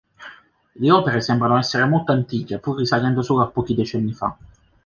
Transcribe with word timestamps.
Le 0.77 0.89
opere 0.91 1.21
sembrano 1.21 1.59
essere 1.59 1.85
molto 1.85 2.11
antiche 2.11 2.57
pur 2.57 2.75
risalendo 2.79 3.21
solo 3.21 3.43
a 3.43 3.49
pochi 3.51 3.75
decenni 3.75 4.13
fa. 4.13 4.35